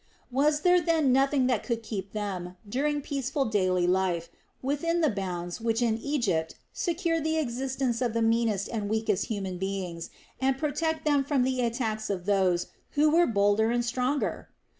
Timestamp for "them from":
11.05-11.43